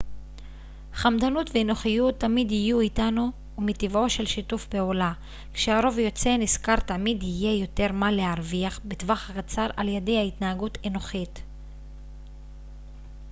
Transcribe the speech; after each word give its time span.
חמדנות 0.93 1.49
ואנוכיות 1.53 2.19
תמיד 2.19 2.51
יהיו 2.51 2.79
איתנו 2.79 3.29
ומטבעו 3.57 4.09
של 4.09 4.25
שיתוף 4.25 4.65
פעולה 4.67 5.13
כשהרוב 5.53 5.99
יוצא 5.99 6.37
נשכר 6.37 6.75
תמיד 6.75 7.23
יהיה 7.23 7.61
יותר 7.61 7.91
מה 7.91 8.11
להרוויח 8.11 8.79
בטווח 8.85 9.29
הקצר 9.29 9.67
על 9.77 9.87
ידי 9.87 10.27
התנהגות 10.27 10.77
אנוכית 10.87 11.39